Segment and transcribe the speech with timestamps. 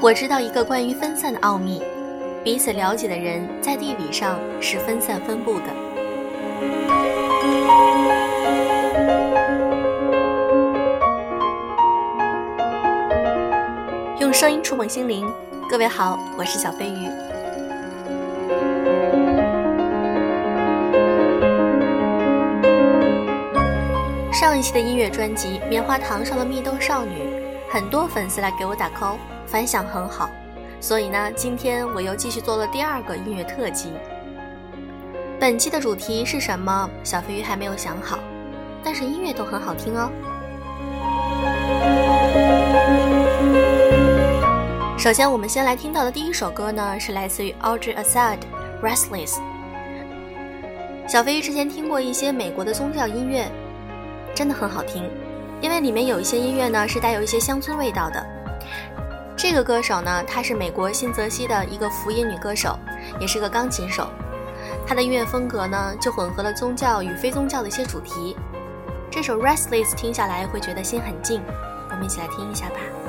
[0.00, 1.82] 我知道一个关于分散的奥秘，
[2.42, 5.64] 彼此了解的人在地理上是分散分布的。
[14.20, 15.26] 用声音触碰心灵，
[15.70, 17.33] 各位好，我是小飞鱼。
[24.44, 27.14] 上一期的音乐专辑《棉花糖上的蜜豆少女》，
[27.70, 29.16] 很多粉丝来给我打 call。
[29.46, 30.28] 反响很好，
[30.82, 33.94] 所以呢，今天我又继续做了第二个音乐特辑。
[35.40, 36.90] 本期的主题是什么？
[37.02, 38.18] 小飞鱼还没有想好，
[38.82, 40.10] 但是音乐都很好听哦。
[44.98, 48.36] 首先，我们先来听到的第一首歌呢，是来自于 Audrey Assad，
[48.86, 49.36] 《Restless》。
[51.08, 53.50] 小飞鱼之前听过一些美国的宗教音乐，
[54.34, 55.08] 真的很好听，
[55.60, 58.26] 因为里面有一些音乐呢是带有一些乡村味道的。
[59.36, 62.78] 这个歌手呢，她是美国新泽西的一个福音女歌手，
[63.20, 64.08] 也是个钢琴手。
[64.86, 68.36] 她的音乐风格呢，就混合了宗教与非宗教的一些主题。
[69.10, 71.40] 这首《Restless》听下来会觉得心很静，
[71.90, 73.03] 我们一起来听一下吧。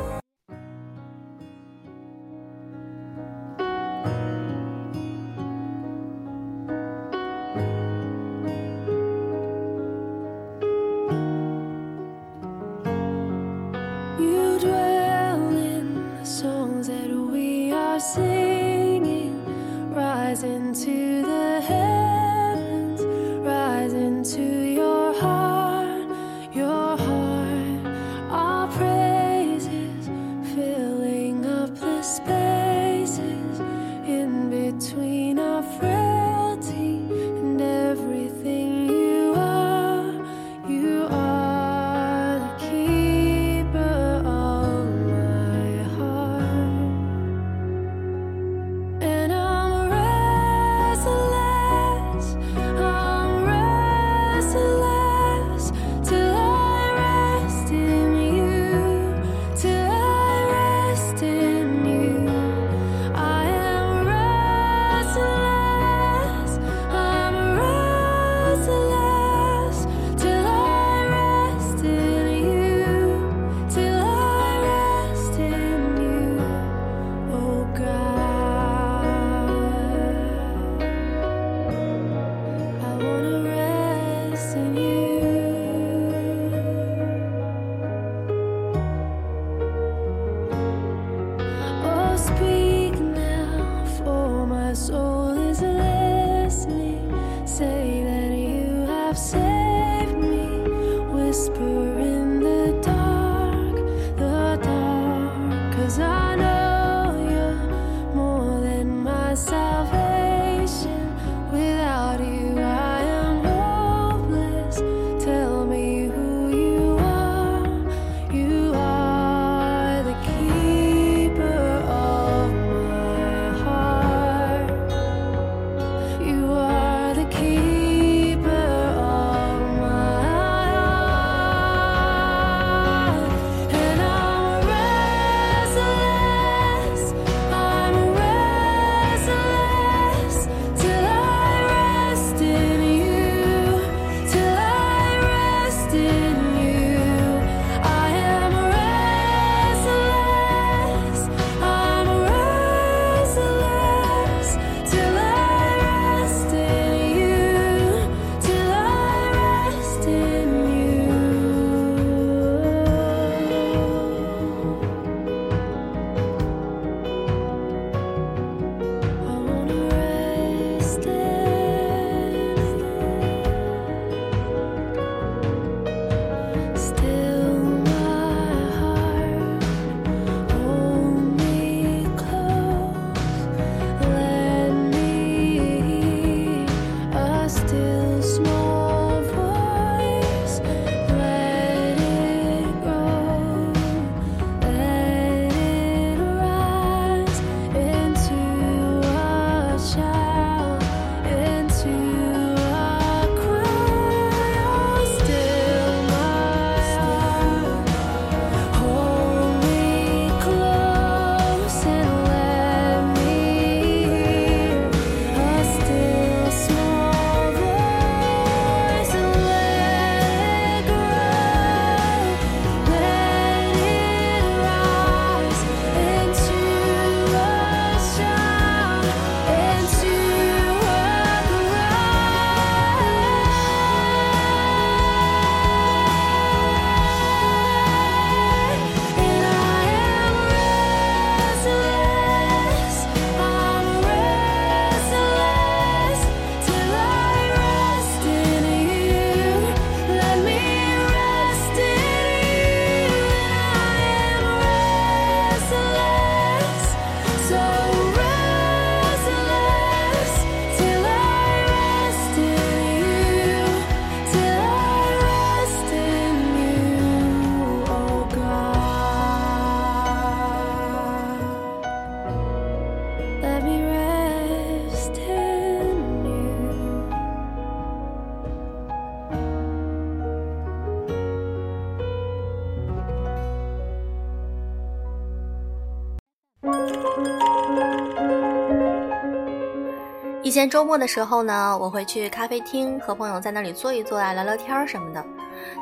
[290.68, 295.24] 周末的时候呢，我会去咖啡厅和朋友在那里坐一坐啊，聊聊天什么的。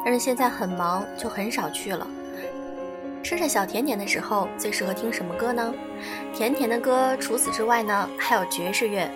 [0.03, 2.07] 但是现在很忙，就很少去了。
[3.23, 5.73] 吃着小甜点的时候，最适合听什么歌呢？
[6.33, 7.15] 甜甜的歌。
[7.17, 9.09] 除此之外呢，还有爵士乐。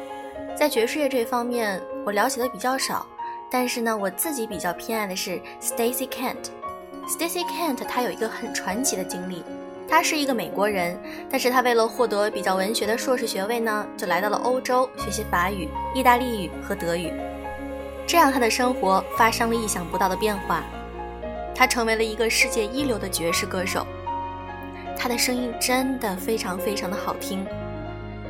[0.55, 3.05] 在爵士乐这方面，我了解的比较少。
[3.49, 6.49] 但是呢，我自己比较偏爱的是 Stacy Kent。
[7.07, 9.43] Stacy Kent 他有一个很传奇的经历。
[9.89, 10.99] 他是一个美国人，
[11.29, 17.11] 但是他为了获得比较文学的硕士学位呢，就来到了欧洲学习法语、意大利语和德语。
[18.05, 20.63] 这样他的生活发生了意想不到的变化，
[21.55, 23.87] 他成为了一个世界一流的爵士歌手。
[24.97, 27.45] 他的声音真的非常非常的好听，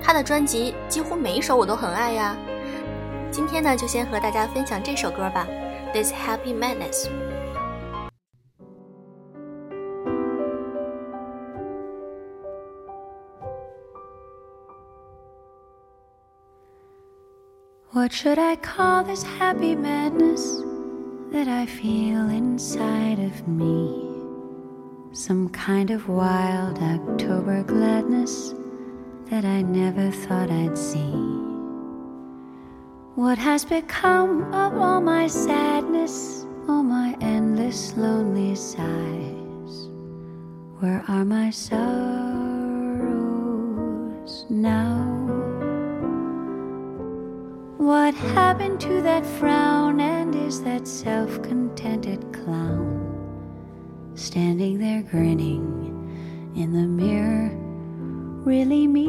[0.04, 2.36] 他的专辑几乎每一首我都很爱呀。
[3.32, 5.48] 今天呢，就先和大家分享这首歌吧，
[5.94, 7.06] 《This Happy Madness》。
[18.08, 20.64] What should I call this happy madness
[21.34, 24.16] that I feel inside of me?
[25.12, 28.54] Some kind of wild October gladness
[29.30, 31.12] that I never thought I'd see.
[33.16, 39.90] What has become of all my sadness, all my endless lonely sighs?
[40.80, 41.76] Where are my sorrows
[44.50, 45.27] now?
[47.78, 50.00] What happened to that frown?
[50.02, 53.04] And is that self contented clown
[54.16, 57.52] standing there grinning in the mirror
[58.44, 59.08] really me?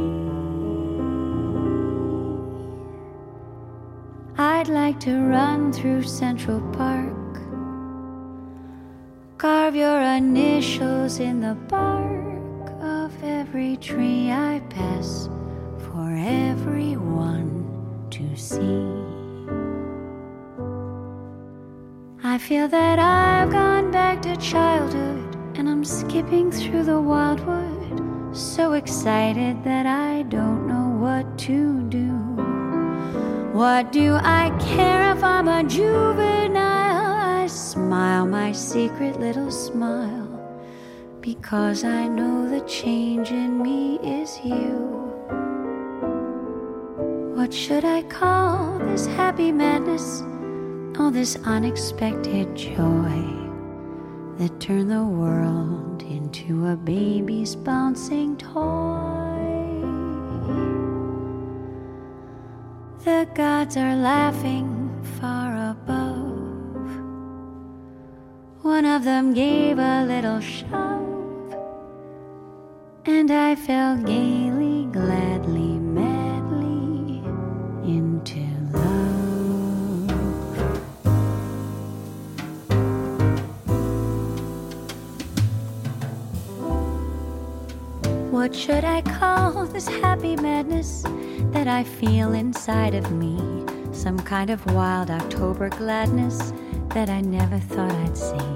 [4.37, 7.41] I'd like to run through Central Park,
[9.39, 15.31] carve your initials in the bark of every tree I pass
[15.79, 17.58] for everyone
[18.19, 18.85] to see.
[22.25, 28.73] I feel that I've gone back to childhood and I'm skipping through the wildwood, so
[28.73, 32.11] excited that I don't know what to do.
[33.53, 37.15] What do I care if I'm a juvenile?
[37.43, 40.29] I smile my secret little smile
[41.21, 45.08] because I know the change in me is you.
[47.39, 50.23] What should I call this happy madness?
[50.99, 53.23] All this unexpected joy
[54.39, 59.39] that turned the world into a baby's bouncing toy.
[63.05, 64.91] The gods are laughing
[65.21, 66.91] far above.
[68.65, 71.55] One of them gave a little shove,
[73.05, 75.68] and I fell gaily, gladly
[88.49, 91.05] What should I call this happy madness
[91.53, 93.37] that I feel inside of me?
[93.93, 96.55] Some kind of wild October gladness
[96.95, 98.49] that I never thought I'd see.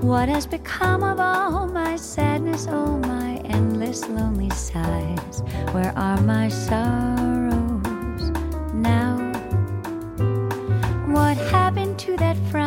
[0.00, 5.42] What has become of all my sadness, all my endless lonely sighs?
[5.72, 8.30] Where are my sorrows
[8.72, 9.18] now?
[11.06, 12.57] What happened to that frown?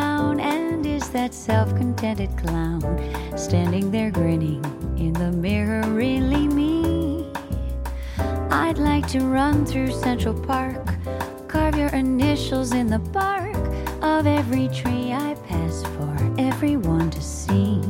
[1.12, 2.80] That self contented clown
[3.36, 4.64] standing there grinning?
[4.96, 7.30] in the mirror really me?
[8.50, 10.94] I'd like to run through Central Park,
[11.48, 13.56] carve your initials in the bark
[14.00, 17.80] of every tree I pass for everyone to see.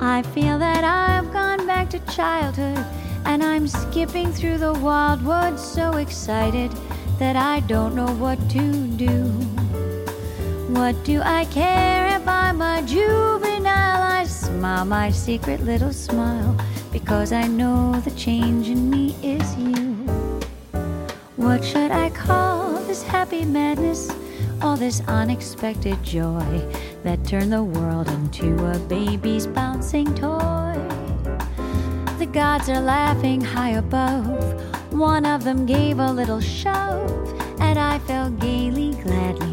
[0.00, 2.84] I feel that I've gone back to childhood
[3.26, 6.72] and I'm skipping through the wildwood so excited
[7.18, 9.61] that I don't know what to do.
[10.72, 14.02] What do I care if I'm a juvenile?
[14.02, 16.56] I smile my secret little smile
[16.90, 19.92] because I know the change in me is you.
[21.36, 24.10] What should I call this happy madness?
[24.62, 26.66] All this unexpected joy
[27.04, 30.74] that turned the world into a baby's bouncing toy.
[32.18, 34.62] The gods are laughing high above.
[34.90, 39.51] One of them gave a little shove, and I fell gaily, gladly,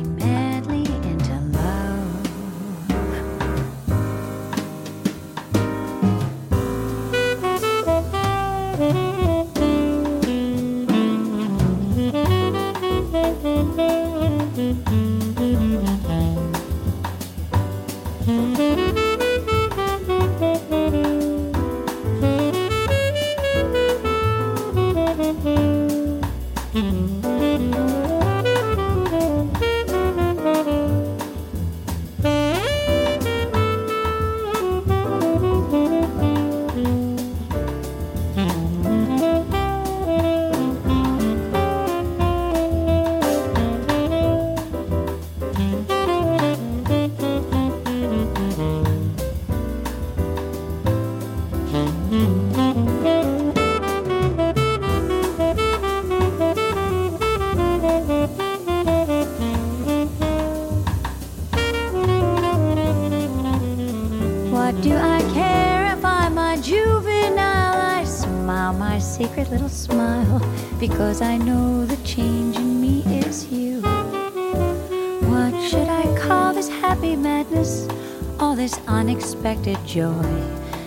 [79.90, 80.22] joy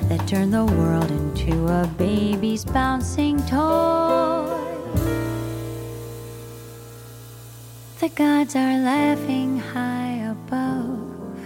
[0.08, 4.46] that turned the world into a baby's bouncing toy.
[7.98, 11.36] The gods are laughing high above.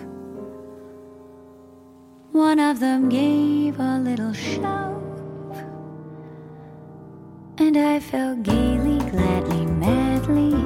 [2.33, 5.57] One of them gave a little shove,
[7.57, 10.66] and I fell gaily, gladly, madly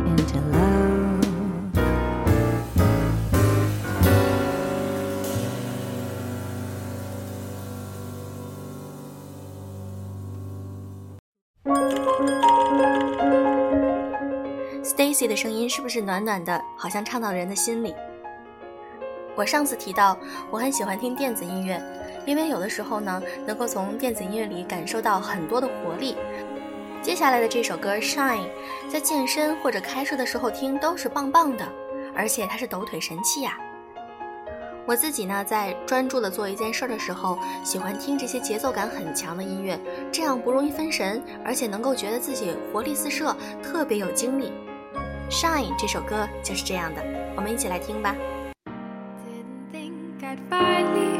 [15.26, 17.94] 的声音是不是暖暖的，好像唱到人的心里？
[19.36, 20.18] 我上次提到，
[20.50, 21.82] 我很喜欢听电子音乐，
[22.26, 26.16] 因为有的时候呢，能够从电子音乐里感受到很多的活力。
[27.00, 28.40] 接下来的这首歌《Shine》，
[28.90, 31.66] 在健身或者开车的时候听都是棒棒的，
[32.14, 33.56] 而且它是抖腿神器呀。
[34.86, 39.78] 我自己呢，在专注的做一件事的时候，喜欢听这些节奏感很强的音乐，
[40.10, 44.46] 这样不容易分神，而且能够觉得自己活力四射，特别有精力。
[45.30, 47.00] 《Shine》这首歌就是这样的，
[47.36, 48.16] 我们一起来听吧。
[49.24, 51.19] Didn't think I'd find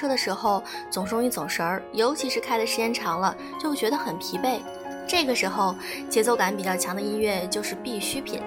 [0.00, 4.58] 车的时候总是容易走神儿，尤其是开的时间长了，就会觉得很疲惫。
[5.06, 5.74] 这个时候，
[6.08, 8.40] 节奏感比较强的音乐就是必需品。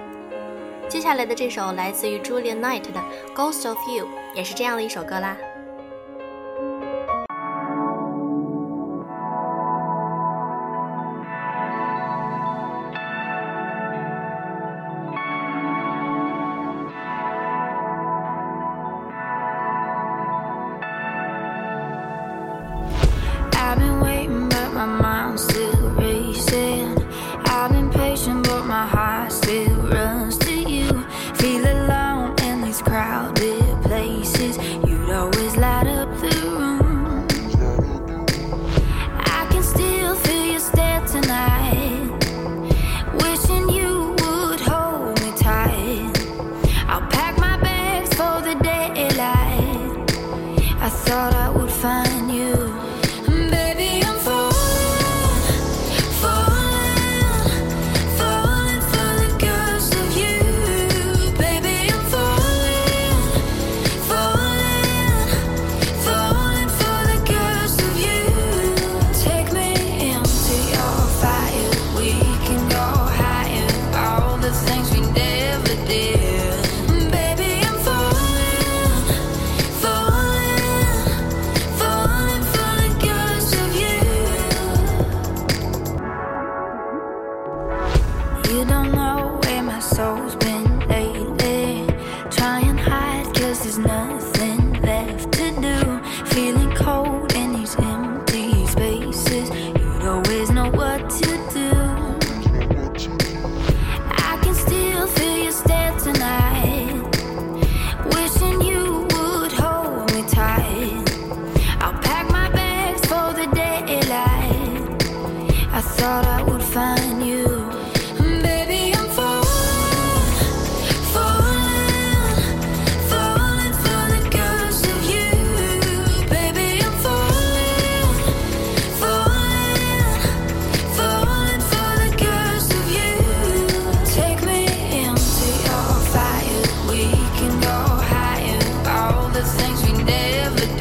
[0.88, 3.00] 接下来的这首来自于 Julian Knight 的
[3.36, 5.36] 《Ghost of You》，也是这样的一首歌啦。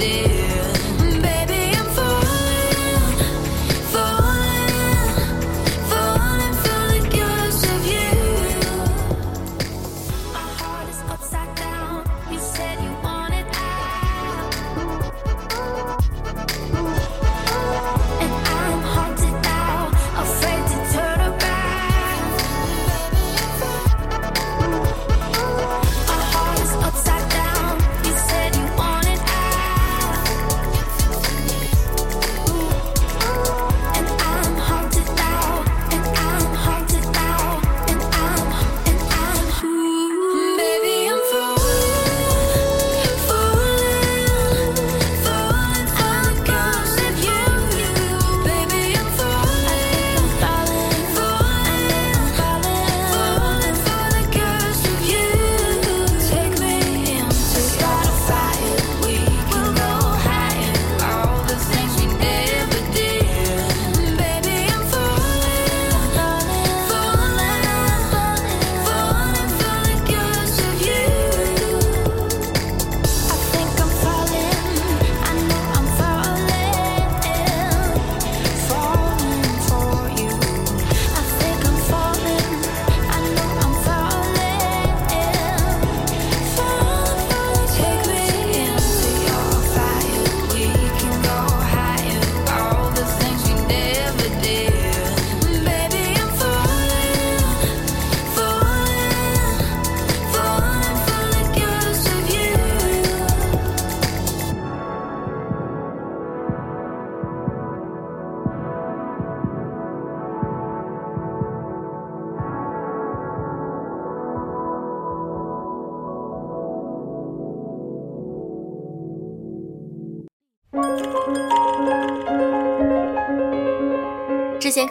[0.03, 0.33] day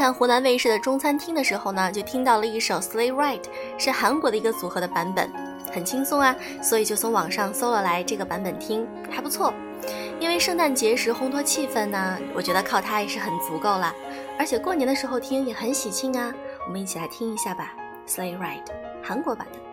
[0.03, 3.45] 看湖南卫视的中餐厅的时候呢就听到了一首 sleighright
[3.79, 5.31] 是韩国的一个组合的版本
[5.73, 9.55] 很轻松啊所以就从网上搜了来这个版本听还不错。
[10.19, 13.95] 因为圣诞节时烘托气氛呢我觉得靠它也是很足够了。
[14.37, 16.35] 而且过年的时候听也很喜庆啊
[16.67, 17.73] 我们一起来听一下吧
[18.09, 18.67] sleighright
[19.05, 19.72] 韩国版的。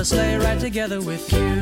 [0.00, 1.60] A sleigh ride together with you.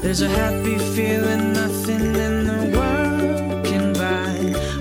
[0.00, 4.36] There's a happy feeling nothing in the world can buy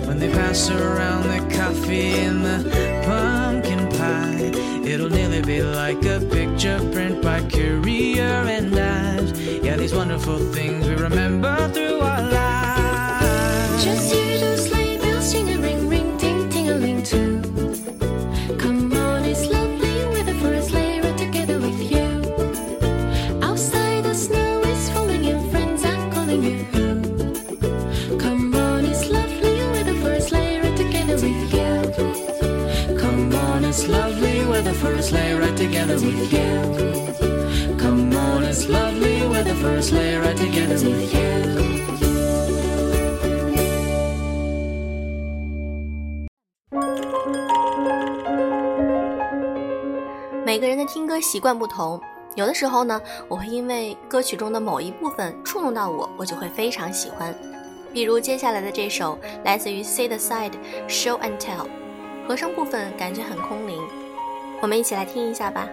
[0.06, 2.60] when they pass around the coffee and the
[3.04, 4.52] pumpkin pie.
[4.88, 9.32] It'll nearly be like a picture print by Courier and Ives.
[9.40, 11.61] Yeah, these wonderful things we remember
[35.12, 37.76] sleigh ride together with you.
[37.78, 41.22] Come on, it's lovely weather for a sleigh ride together with you.
[50.46, 52.00] 每个人的听歌习惯不同，
[52.36, 57.36] 有的时候呢，我会因为歌曲中的某一部分触动到我，我就会非常喜欢。
[57.94, 60.54] 比如接下来的这首来自于 Say the Side
[60.88, 61.68] Show and Tell，
[62.26, 63.81] 和声部分感觉很空灵，
[64.62, 65.68] 我们一起来听一下吧。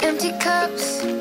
[0.00, 1.19] Empty cups,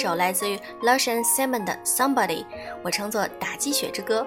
[0.00, 2.46] 首来自于 Lush and Simon 的 Somebody，
[2.82, 4.26] 我称作打鸡血之歌，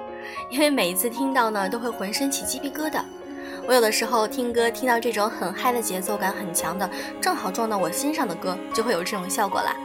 [0.52, 3.02] 因为每一次听到呢，都会浑身起鸡皮疙瘩。
[3.68, 6.88] 我有的时候听歌听到这种很嗨的节奏感很强的，
[7.20, 9.76] 正好撞到我心上的歌，就会有这种效果啦。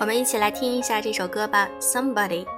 [0.00, 2.46] 我们一起来听一下这首歌吧，Somebody。
[2.46, 2.55] Somebody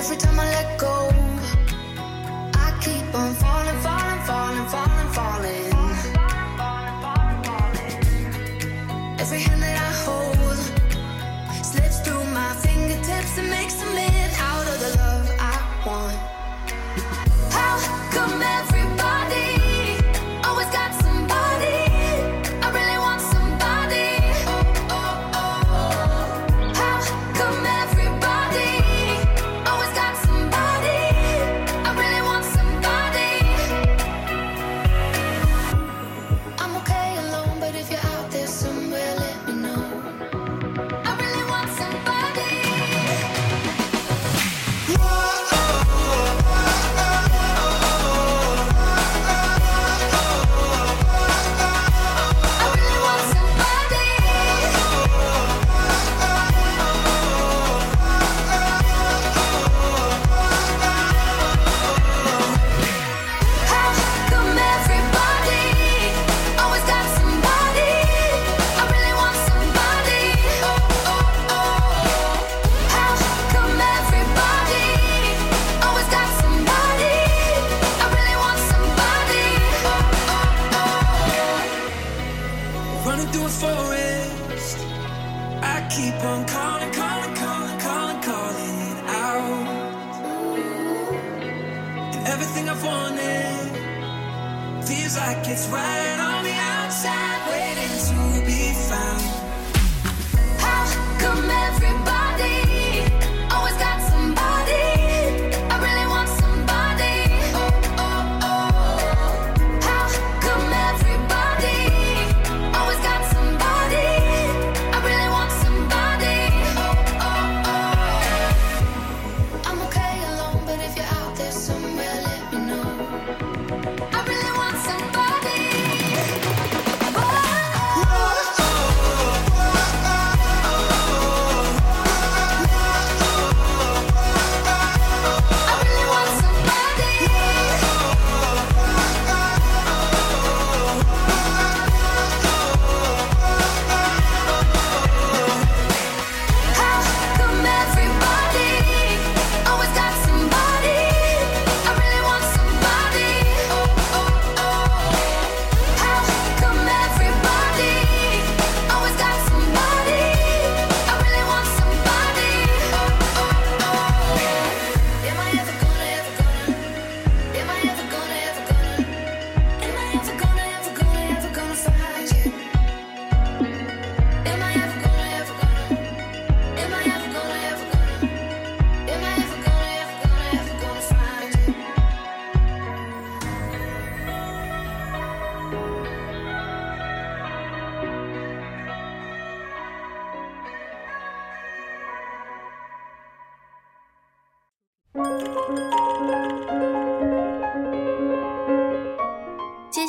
[0.00, 1.29] Every time I let go.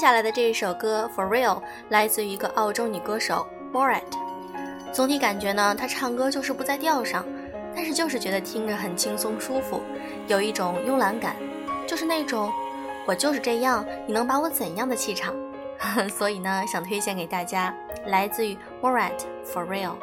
[0.01, 4.01] 接下来的这一首歌 for real 来自于一个澳洲女歌手 borat
[4.91, 7.23] 总体感觉呢她唱歌就是不在调上
[7.75, 9.79] 但是就是觉得听着很轻松舒服
[10.27, 11.35] 有一种慵懒感
[11.85, 12.51] 就是那种
[13.05, 15.35] 我就是这样你能把我怎样的气场？
[15.77, 17.71] 呵 呵所以呢想推荐给大家
[18.07, 19.13] 来自于 borat
[19.45, 19.93] for real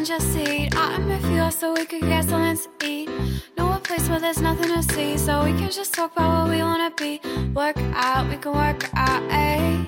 [0.00, 0.74] doesn't just seed.
[0.74, 3.10] Autumn if you so we could get something to eat.
[3.56, 6.56] Know a place where there's nothing to see, so we can just talk about what
[6.56, 7.20] we wanna be.
[7.54, 9.84] Work out, we can work out, eh?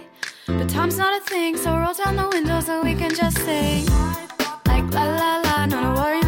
[0.47, 3.87] But time's not a thing, so roll down the windows and we can just sing.
[4.67, 6.22] Like la la la, not a worry.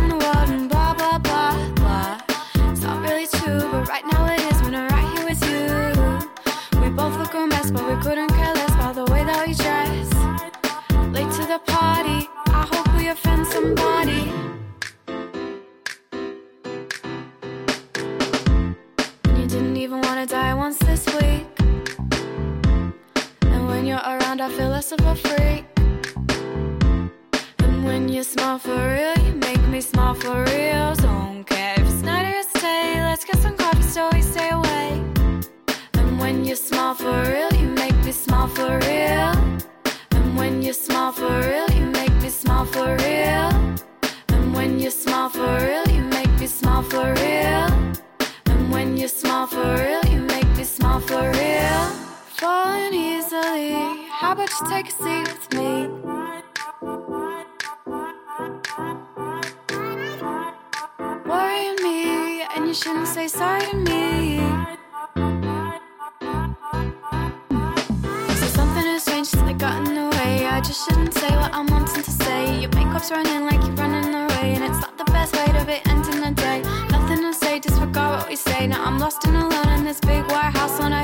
[74.45, 76.63] Away, and it's not the best way to be ending the day.
[76.91, 78.67] Nothing to say, disregard what we say.
[78.67, 81.04] Now I'm lost and alone in this big white house on a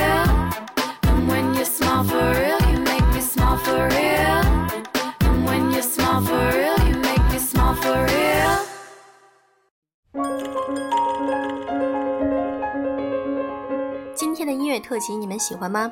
[15.01, 15.91] 天的音乐特辑你们喜欢吗？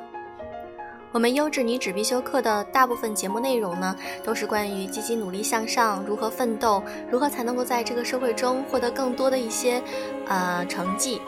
[1.12, 6.80] 我们优质女子必修课的大部分节目内容呢，都是关于积极努力向上，如何奋斗，
[7.10, 9.82] 如何才能够在这个社会中获得更多的一些
[10.28, 11.20] 呃成绩。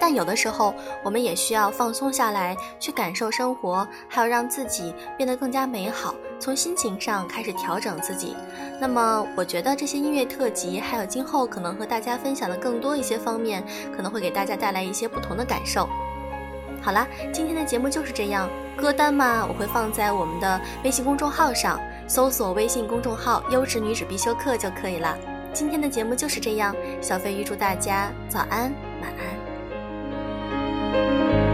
[0.00, 8.36] 但有的时候，我们也需要放松下来，去感受生活，还有让自己变得更加美好，从心情上开始调整自己。
[8.78, 13.64] 那么，我觉得这些音乐特辑，还有今后可能和大家分享的更多一些方面，
[13.96, 15.88] 可能会给大家带来一些不同的感受。
[16.80, 25.16] 好啦，今天的节目就是这样，歌单嘛，我会放在我们的微信公众号上，搜索微信公众号“优质女子必修课”就可以了。
[25.52, 28.72] 今天的节目就是这样，小飞预祝大家早安，
[29.02, 29.12] 晚
[30.92, 31.47] 安。